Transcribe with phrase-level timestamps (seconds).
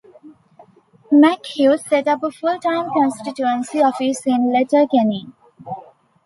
[1.11, 5.27] McHugh set up a full-time constituency office in Letterkenny.